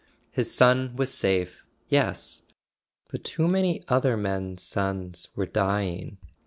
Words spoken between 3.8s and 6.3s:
other men's sons were dying.